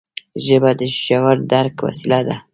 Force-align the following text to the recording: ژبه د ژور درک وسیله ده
ژبه 0.45 0.71
د 0.79 0.81
ژور 1.03 1.37
درک 1.51 1.75
وسیله 1.85 2.19
ده 2.27 2.35